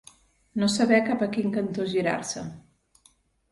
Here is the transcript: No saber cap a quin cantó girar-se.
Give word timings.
No 0.61 0.69
saber 0.75 1.01
cap 1.09 1.21
a 1.27 1.29
quin 1.37 1.53
cantó 1.59 1.87
girar-se. 1.93 2.47